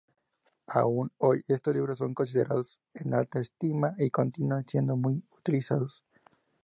Aún 0.65 1.11
hoy 1.19 1.43
estos 1.47 1.75
libros 1.75 1.99
son 1.99 2.15
considerados 2.15 2.79
en 2.95 3.13
alta 3.13 3.39
estima 3.39 3.93
y 3.99 4.09
continúan 4.09 4.67
siendo 4.67 4.97
muy 4.97 5.23
utilizados. 5.37 6.03